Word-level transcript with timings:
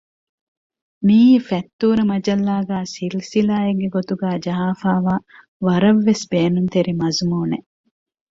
މިއީ 1.05 1.33
ފަތްތޫރަ 1.49 2.03
މަޖައްލާގައި 2.11 2.87
ސިލްސިލާއެއްގެ 2.95 3.89
ގޮތުގައި 3.95 4.39
ޖަހައިފައިވާ 4.45 5.13
ވަރަށް 5.65 6.01
ވެސް 6.07 6.23
ބޭނުންތެރި 6.31 6.93
މަޒުމޫނެއް 7.01 7.67